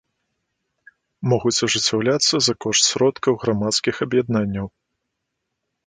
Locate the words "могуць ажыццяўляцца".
1.33-2.35